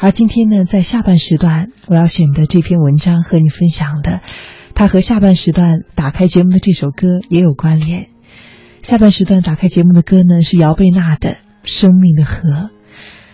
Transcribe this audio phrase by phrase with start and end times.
[0.00, 4.20] 而今天呢，在下半时段我要选的这篇文章和你分享的，
[4.72, 8.06] 它和下半时段打开节目的这首歌也有关联。
[8.80, 11.30] 下半时段打开节目的歌呢是姚贝娜的
[11.64, 12.48] 《生命的河》，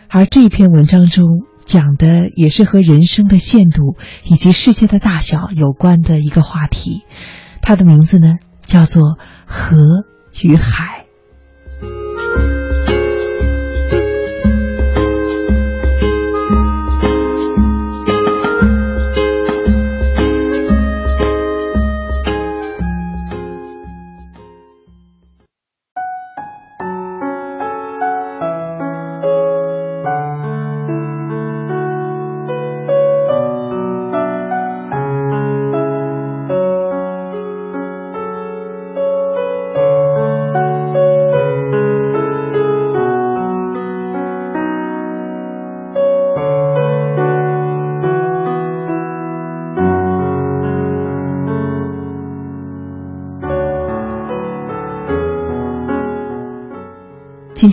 [0.08, 1.26] 而这篇文章中
[1.66, 7.02] 讲的也是和人生的限度以及世界的大小有关的一个话题，
[7.60, 9.02] 它的名字呢叫做
[9.44, 9.76] 《河
[10.42, 11.00] 与海》。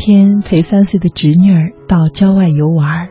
[0.04, 3.10] 天陪三岁的侄女儿到郊外游玩，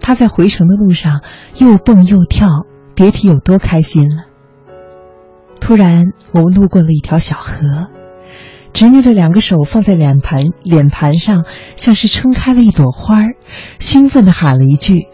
[0.00, 1.22] 她在回程的路上
[1.58, 2.48] 又蹦又跳，
[2.96, 4.24] 别提有多开心了。
[5.60, 7.86] 突然，我们路过了一条小河，
[8.72, 11.44] 侄女的两个手放在脸盘脸盘上，
[11.76, 13.22] 像是撑开了一朵花，
[13.78, 15.06] 兴奋地喊了一句：“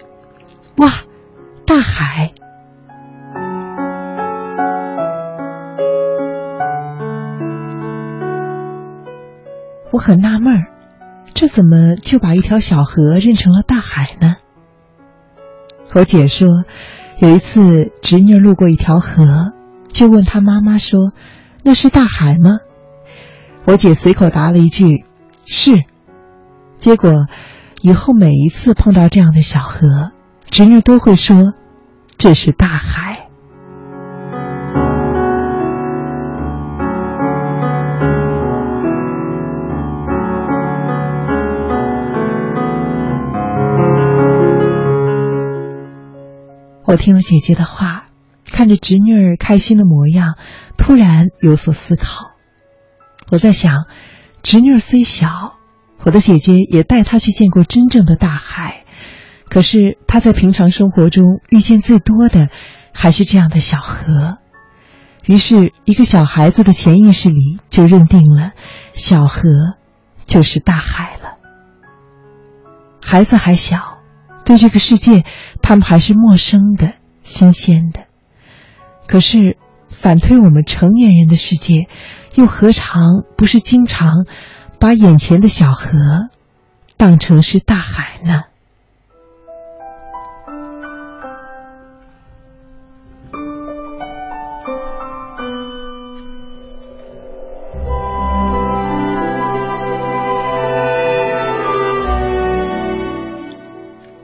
[0.80, 0.90] 哇，
[1.66, 2.32] 大海！”
[9.92, 10.73] 我很纳闷儿。
[11.34, 14.36] 这怎么就把一条小河认成了大海呢？
[15.92, 16.48] 我姐说，
[17.18, 19.52] 有一次侄女路过一条河，
[19.88, 21.12] 就问她妈妈说
[21.62, 22.58] ：“那是大海吗？”
[23.66, 25.04] 我姐随口答了一句
[25.44, 25.82] ：“是。”
[26.78, 27.26] 结果
[27.80, 30.12] 以后每一次碰到这样的小河，
[30.50, 31.52] 侄女都会说
[32.16, 33.03] ：“这是大海。”
[46.94, 48.04] 我听了姐姐的话，
[48.44, 50.36] 看着侄女儿开心的模样，
[50.76, 52.36] 突然有所思考。
[53.32, 53.86] 我在想，
[54.44, 55.56] 侄女儿虽小，
[56.04, 58.84] 我的姐姐也带她去见过真正的大海，
[59.48, 62.48] 可是她在平常生活中遇见最多的
[62.92, 64.38] 还是这样的小河。
[65.26, 68.52] 于是，一个小孩子的潜意识里就认定了
[68.92, 69.48] 小河
[70.26, 71.38] 就是大海了。
[73.04, 73.98] 孩子还小，
[74.44, 75.24] 对这个世界。
[75.64, 76.92] 他们还是陌生的、
[77.22, 78.00] 新鲜的，
[79.06, 79.56] 可是
[79.88, 81.88] 反推我们成年人的世界，
[82.34, 84.26] 又何尝不是经常
[84.78, 85.88] 把眼前的小河
[86.98, 88.42] 当成是大海呢？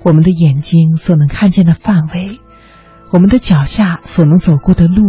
[0.02, 2.38] 我们的眼睛所能看见的范围，
[3.10, 5.02] 我们的脚下所能走过的路，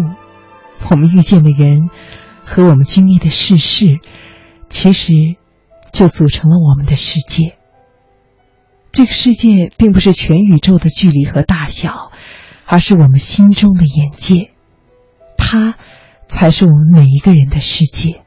[0.89, 1.89] 我们遇见的人
[2.43, 3.99] 和我们经历的世事，
[4.69, 5.13] 其实
[5.91, 7.55] 就组成了我们的世界。
[8.91, 12.11] 这个世界并不是全宇宙的距离和大小，
[12.65, 14.51] 而是我们心中的眼界，
[15.37, 15.75] 它
[16.27, 18.20] 才是我们每一个人的世界。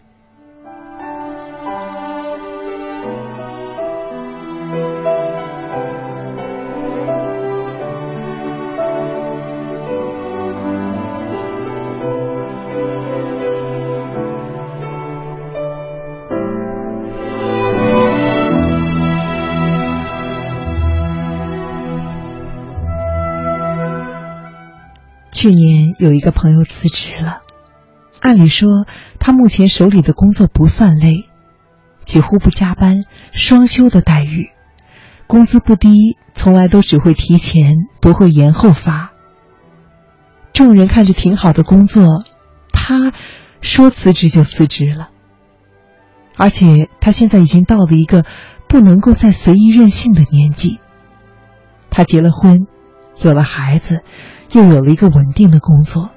[25.44, 27.42] 去年有一个朋友辞职了，
[28.22, 28.86] 按理说
[29.18, 31.28] 他目前手里的工作不算累，
[32.02, 34.48] 几乎不加班，双休的待遇，
[35.26, 39.12] 工资不低，从来都只会提前，不会延后发。
[40.54, 42.24] 众人看着挺好的工作，
[42.72, 43.12] 他
[43.60, 45.10] 说辞职就辞职了，
[46.38, 48.24] 而且他现在已经到了一个
[48.66, 50.80] 不能够再随意任性的年纪，
[51.90, 52.66] 他结了婚，
[53.20, 54.00] 有了孩子。
[54.54, 56.10] 又有了一个稳定的工作，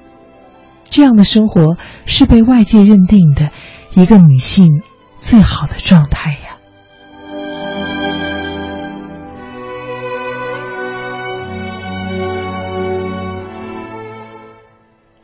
[0.88, 1.76] 这样的生活
[2.06, 3.50] 是被外界认定的
[3.94, 4.82] 一个女性
[5.18, 6.38] 最好的状态呀。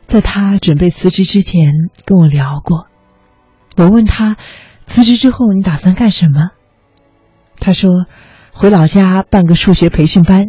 [0.07, 1.71] 在他准备辞职之前，
[2.05, 2.87] 跟我聊过。
[3.77, 4.35] 我问他，
[4.85, 6.51] 辞职之后你打算干什么？
[7.59, 8.05] 他说，
[8.51, 10.47] 回老家办个数学培训班。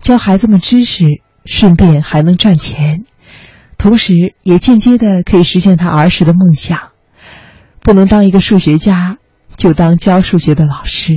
[0.00, 1.04] 教孩子们知识，
[1.44, 3.04] 顺便还能赚钱，
[3.78, 6.90] 同时也间接的可以实现他儿时的梦想。
[7.80, 9.18] 不能当一个数学家，
[9.56, 11.14] 就当教数学的老师。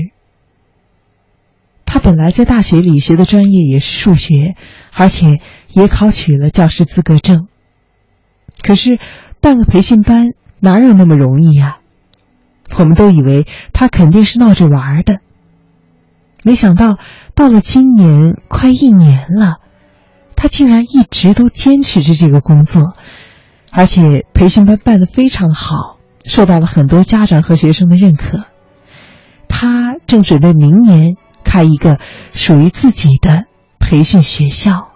[1.85, 4.55] 他本来在大学里学的专业也是数学，
[4.91, 5.41] 而且
[5.73, 7.47] 也考取了教师资格证。
[8.61, 8.97] 可是
[9.41, 10.29] 办个培训班
[10.59, 11.77] 哪有那么容易呀？
[12.77, 15.19] 我们都以为他肯定是闹着玩的，
[16.43, 16.97] 没想到
[17.35, 19.57] 到了今年快一年了，
[20.43, 22.97] 他竟然一直都坚持着这个工作，
[23.71, 28.43] 而且培训班办得非常好，受到了很多家长和学生的认可。
[29.47, 31.97] 他正准备明年开一个
[32.33, 33.43] 属于自己的
[33.79, 34.89] 培训学校。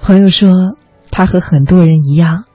[0.00, 0.50] 朋友说，
[1.12, 2.46] 他和很多人一样，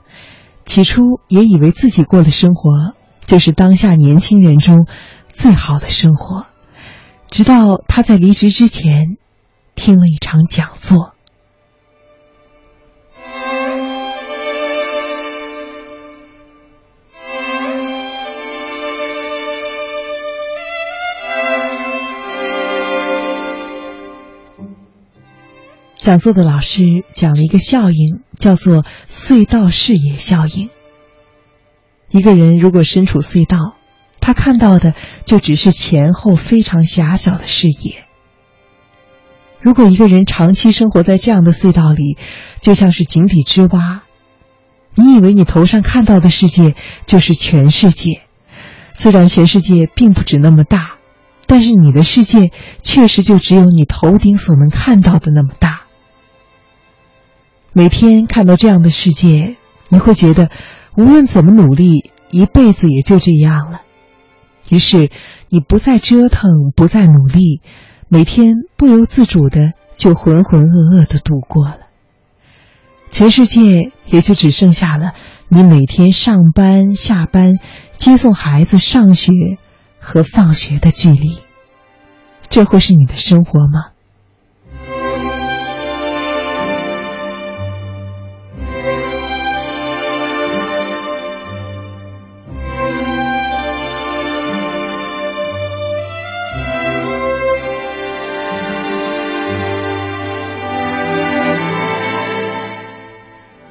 [0.66, 2.94] 起初也以为自己过的生活
[3.26, 4.86] 就是当下年轻人中
[5.32, 6.46] 最好的生活，
[7.30, 9.18] 直到他在离职之前
[9.76, 11.13] 听了一场讲座。
[26.04, 26.84] 讲座的老师
[27.14, 30.70] 讲了一个效应，叫做“隧道视野效应”。
[32.12, 33.78] 一个人如果身处隧道，
[34.20, 38.04] 他看到的就只是前后非常狭小的视野。
[39.62, 42.18] 如果一个人长期生活在这样的隧道里，
[42.60, 44.04] 就像是井底之蛙。
[44.96, 48.24] 你以为你头上看到的世界就是全世界，
[48.94, 50.96] 虽然全世界并不止那么大，
[51.48, 52.52] 但是你的世界
[52.82, 55.73] 确实就只有你头顶所能看到的那么大。
[57.74, 59.58] 每天看到这样的世界，
[59.90, 60.50] 你会觉得
[60.96, 63.82] 无论怎么努力，一辈子也就这样了。
[64.70, 65.10] 于是，
[65.50, 67.62] 你不再折腾，不再努力，
[68.08, 71.80] 每天不由自主的就浑浑噩噩的度过了。
[73.10, 75.14] 全世界也就只剩下了
[75.48, 77.56] 你每天上班、下班、
[77.98, 79.32] 接送孩子上学
[80.00, 81.38] 和放学的距离。
[82.50, 83.93] 这会是你的生活吗？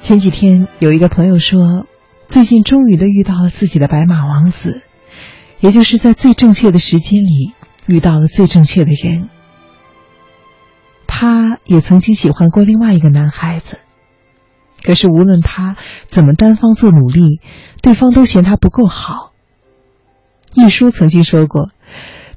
[0.03, 1.87] 前几天有一个朋友说，
[2.27, 4.83] 最近终于的遇到了自己的白马王子，
[5.61, 7.53] 也就是在最正确的时间里
[7.87, 9.29] 遇到了最正确的人。
[11.07, 13.79] 他也曾经喜欢过另外一个男孩子，
[14.83, 15.77] 可是无论他
[16.07, 17.39] 怎么单方做努力，
[17.81, 19.31] 对方都嫌他不够好。
[20.53, 21.69] 一书曾经说过，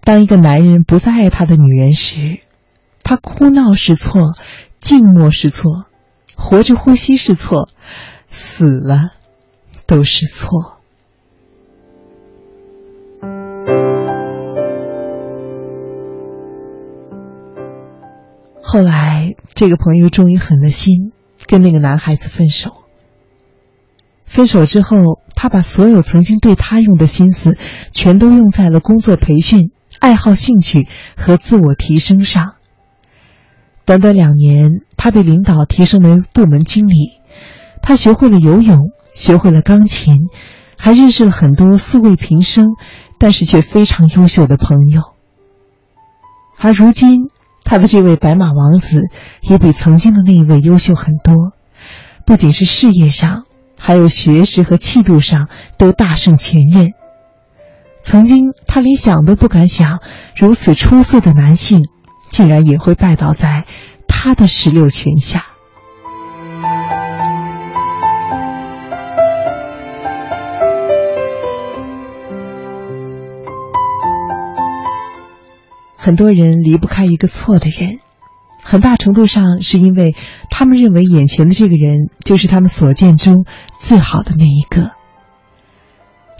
[0.02, 2.38] 当一个男人不再爱他的女人时，
[3.02, 4.34] 他哭闹是错，
[4.80, 5.86] 静默是错。
[6.36, 7.68] 活着呼吸是错，
[8.30, 9.10] 死了
[9.86, 10.76] 都是错。
[18.62, 21.12] 后来，这个朋友终于狠了心，
[21.46, 22.72] 跟那个男孩子分手。
[24.24, 27.56] 分手之后，他把所有曾经对他用的心思，
[27.90, 32.56] 全都用在了工作培训、爱好、兴趣和自我提升上。
[33.86, 37.12] 短短两年，他被领导提升为部门经理。
[37.80, 40.16] 他学会了游泳，学会了钢琴，
[40.76, 42.70] 还认识了很多素未平生，
[43.16, 45.02] 但是却非常优秀的朋友。
[46.58, 47.28] 而如今，
[47.62, 49.00] 他的这位白马王子
[49.42, 51.52] 也比曾经的那一位优秀很多，
[52.26, 53.44] 不仅是事业上，
[53.78, 55.48] 还有学识和气度上
[55.78, 56.94] 都大胜前任。
[58.02, 60.00] 曾经，他连想都不敢想，
[60.34, 61.84] 如此出色的男性。
[62.28, 63.66] 竟然也会拜倒在
[64.18, 65.44] 他的石榴裙下。
[75.96, 77.98] 很多人离不开一个错的人，
[78.64, 80.14] 很大程度上是因为
[80.50, 83.44] 他们认为眼前的这个人就是他们所见中
[83.78, 84.92] 最好的那一个。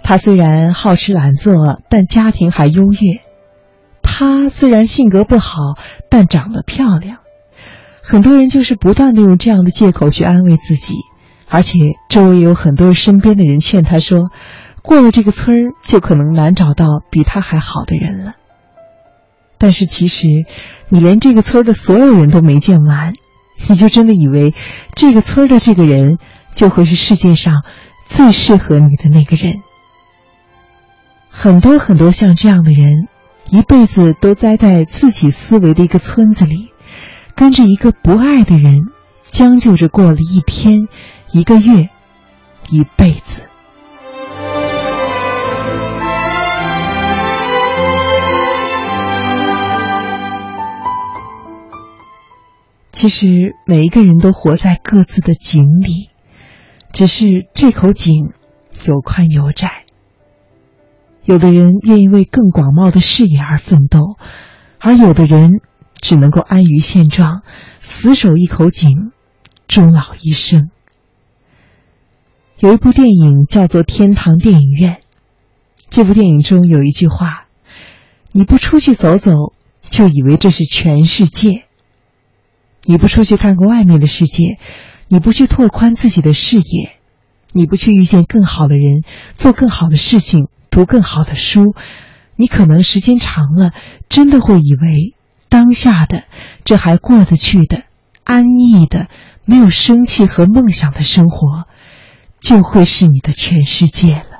[0.03, 3.21] 他虽然好吃懒做，但家庭还优越。
[4.01, 5.59] 他虽然性格不好，
[6.09, 7.19] 但长得漂亮。
[8.09, 10.93] 很多人就是不断的用这样的借口去安慰自己，
[11.45, 14.31] 而且周围有很多身边的人劝他说
[14.81, 18.35] ：“过了这个村儿，就可能难找到比他还好的人了。”
[19.59, 20.25] 但是其实，
[20.87, 23.13] 你连这个村的所有人都没见完，
[23.67, 24.53] 你就真的以为
[24.95, 26.17] 这个村的这个人
[26.55, 27.65] 就会是世界上
[28.05, 29.55] 最适合你的那个人。
[31.29, 33.09] 很多很多像这样的人，
[33.49, 36.69] 一辈子都栽在自己思维的一个村子里，
[37.37, 38.87] 跟着一个不爱的人，
[39.29, 40.87] 将就着过了一天、
[41.31, 41.87] 一个月、
[42.71, 43.43] 一辈子。
[52.91, 53.27] 其实
[53.67, 56.09] 每一个人都活在各自的井里，
[56.91, 58.33] 只是这口井
[58.87, 59.85] 有宽有窄。
[61.23, 64.15] 有的人愿意为更广袤的视野而奋斗，
[64.79, 65.51] 而有的人
[66.01, 67.43] 只能够安于现状，
[67.81, 69.11] 死守一口井，
[69.67, 70.69] 终老一生。
[72.59, 74.93] 有一部电影叫做《天堂电影院》，
[75.89, 77.45] 这部电影中有一句话
[78.33, 79.31] ：“你不出去走走，
[79.89, 81.65] 就以为这是全世界。”
[82.83, 84.57] 你不出去看看外面的世界，
[85.09, 86.97] 你不去拓宽自己的视野，
[87.51, 89.03] 你不去遇见更好的人，
[89.35, 91.75] 做更好的事情，读更好的书，
[92.37, 93.71] 你可能时间长了，
[94.07, 95.15] 真的会以为
[95.49, 96.23] 当下的
[96.63, 97.83] 这还过得去的、
[98.23, 99.07] 安逸的、
[99.45, 101.67] 没有生气和梦想的生活，
[102.39, 104.36] 就会是你的全世界了。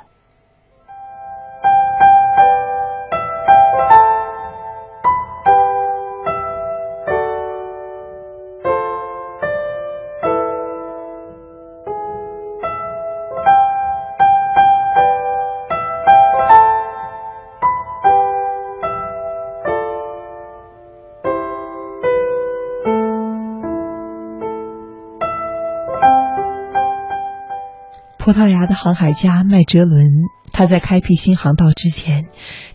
[28.28, 30.10] 葡萄牙的航海家麦哲伦，
[30.52, 32.26] 他在开辟新航道之前，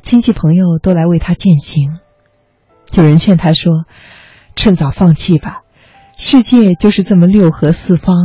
[0.01, 2.00] 亲戚朋友都来为他践行。
[2.93, 3.86] 有人劝他说
[4.57, 5.62] ：“趁早放弃吧，
[6.17, 8.15] 世界就是这么六合四方，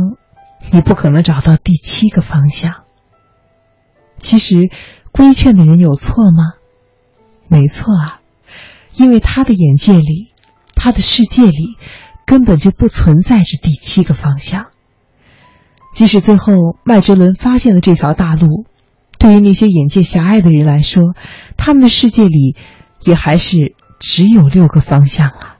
[0.71, 2.85] 你不可能找到第七个方向。”
[4.17, 4.71] 其实，
[5.11, 6.53] 规劝的人有错吗？
[7.47, 8.21] 没错啊，
[8.95, 10.33] 因为他的眼界里，
[10.73, 11.77] 他的世界里，
[12.25, 14.68] 根本就不存在着第七个方向。
[15.93, 16.53] 即使最后
[16.83, 18.65] 麦哲伦发现了这条大路，
[19.17, 21.13] 对于那些眼界狭隘的人来说，
[21.57, 22.55] 他们的世界里
[23.03, 25.55] 也还是只有六个方向啊。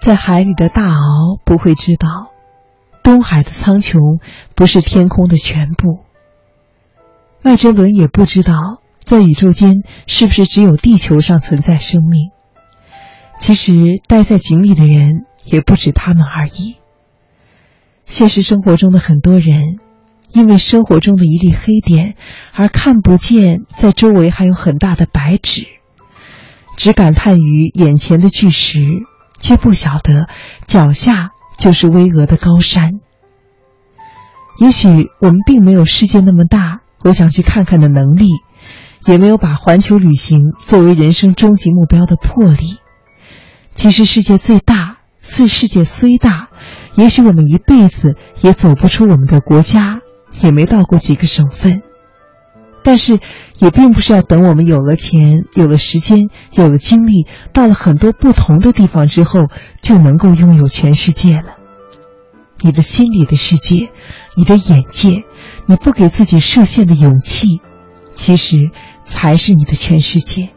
[0.00, 2.32] 在海里的大鳌不会知道，
[3.02, 4.20] 东海的苍穹
[4.54, 6.05] 不是天空的全部。
[7.46, 12.32] 麦哲伦也不知道，在宇宙间是不是只有地球上存在生命。
[13.38, 13.72] 其实，
[14.08, 16.74] 待在井里的人也不止他们而已。
[18.04, 19.76] 现实生活中的很多人，
[20.32, 22.16] 因为生活中的一粒黑点，
[22.52, 25.68] 而看不见在周围还有很大的白纸，
[26.76, 28.80] 只感叹于眼前的巨石，
[29.38, 30.26] 却不晓得
[30.66, 32.94] 脚下就是巍峨的高山。
[34.58, 34.88] 也许
[35.20, 36.80] 我们并没有世界那么大。
[37.04, 38.28] 我想去看看的能力，
[39.06, 42.78] 也没有把环球旅行作为人生终极目标的魄力。
[43.74, 46.48] 其实世界最大，自世界虽大，
[46.94, 50.00] 也许我们一辈子也走不出我们的国家，
[50.42, 51.82] 也没到过几个省份。
[52.82, 53.18] 但是，
[53.58, 59.48] 也并不是要等我们有了钱、有了时间、有了精力，到了很多不同的地方之后，
[59.82, 61.56] 就能够拥有全世界了。
[62.60, 63.90] 你的心里的世界，
[64.36, 65.24] 你的眼界。
[65.66, 67.60] 你不给自己设限的勇气，
[68.14, 68.70] 其实
[69.04, 70.50] 才是你的全世界。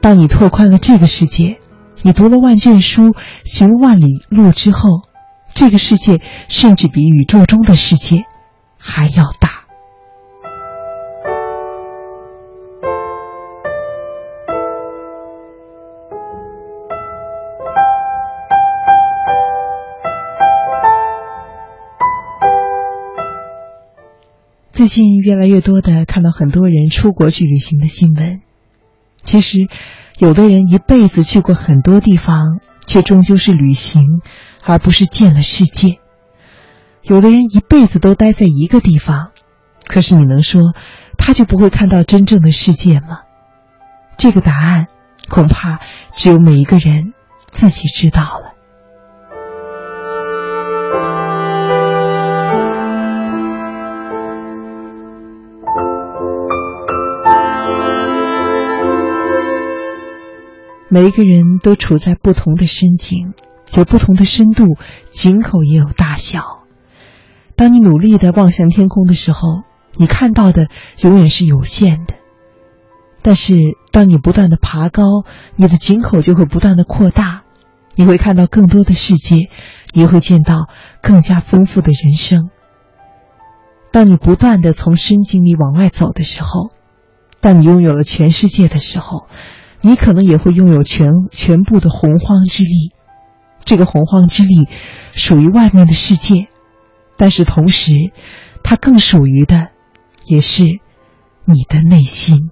[0.00, 1.60] 当你拓宽了这个世界，
[2.02, 3.14] 你读了万卷书，
[3.44, 5.02] 行了万里路之后，
[5.54, 8.24] 这个世界甚至比宇宙中的世界
[8.78, 9.59] 还要大。
[24.90, 28.40] 近越来越多的看到很多人出国去旅行的新闻。
[29.22, 29.68] 其实，
[30.18, 34.02] 有的人一辈子去过很多地方，却终究是旅行，
[34.64, 35.98] 而不是见了世界。
[37.02, 39.30] 有的人一辈子都待在一个地方，
[39.86, 40.74] 可是你能说
[41.16, 43.20] 他就不会看到真正的世界吗？
[44.18, 44.88] 这个答案，
[45.28, 45.78] 恐怕
[46.12, 47.14] 只有每一个人
[47.52, 48.56] 自己知道了。
[60.92, 63.32] 每一个人都处在不同的深井，
[63.76, 64.76] 有不同的深度，
[65.10, 66.64] 井口也有大小。
[67.54, 69.62] 当你努力的望向天空的时候，
[69.94, 70.66] 你看到的
[70.98, 72.14] 永远是有限的。
[73.22, 73.54] 但是，
[73.92, 75.04] 当你不断的爬高，
[75.54, 77.42] 你的井口就会不断的扩大，
[77.94, 79.36] 你会看到更多的世界，
[79.92, 80.68] 你会见到
[81.00, 82.50] 更加丰富的人生。
[83.92, 86.72] 当你不断的从深井里往外走的时候，
[87.40, 89.28] 当你拥有了全世界的时候，
[89.82, 92.92] 你可能也会拥有全全部的洪荒之力。
[93.64, 94.68] 这个洪荒之力
[95.12, 96.48] 属于外面的世界，
[97.16, 97.92] 但是同时，
[98.62, 99.68] 它更属于的
[100.24, 100.64] 也是
[101.44, 102.50] 你的内心。